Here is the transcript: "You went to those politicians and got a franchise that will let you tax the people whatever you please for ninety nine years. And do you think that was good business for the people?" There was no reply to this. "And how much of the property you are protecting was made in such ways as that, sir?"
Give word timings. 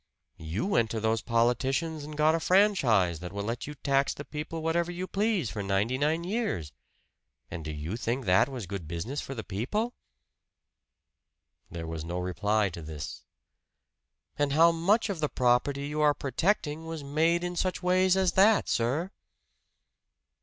"You 0.39 0.65
went 0.65 0.89
to 0.89 0.99
those 0.99 1.21
politicians 1.21 2.03
and 2.03 2.17
got 2.17 2.33
a 2.33 2.39
franchise 2.39 3.19
that 3.19 3.31
will 3.31 3.43
let 3.43 3.67
you 3.67 3.75
tax 3.75 4.15
the 4.15 4.25
people 4.25 4.63
whatever 4.63 4.91
you 4.91 5.05
please 5.05 5.51
for 5.51 5.61
ninety 5.61 5.95
nine 5.99 6.23
years. 6.23 6.73
And 7.51 7.63
do 7.63 7.71
you 7.71 7.95
think 7.97 8.25
that 8.25 8.49
was 8.49 8.65
good 8.65 8.87
business 8.87 9.21
for 9.21 9.35
the 9.35 9.43
people?" 9.43 9.93
There 11.69 11.85
was 11.85 12.03
no 12.03 12.17
reply 12.17 12.69
to 12.69 12.81
this. 12.81 13.25
"And 14.39 14.53
how 14.53 14.71
much 14.71 15.07
of 15.07 15.19
the 15.19 15.29
property 15.29 15.85
you 15.89 16.01
are 16.01 16.15
protecting 16.15 16.87
was 16.87 17.03
made 17.03 17.43
in 17.43 17.55
such 17.55 17.83
ways 17.83 18.17
as 18.17 18.31
that, 18.31 18.67
sir?" 18.67 19.11